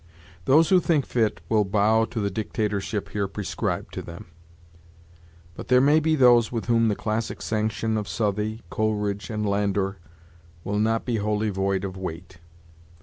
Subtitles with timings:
[0.45, 4.25] Those who think fit will bow to the dictatorship here prescribed to them;
[5.53, 9.99] but there may be those with whom the classic sanction of Southey, Coleridge, and Landor
[10.63, 12.39] will not be wholly void of weight.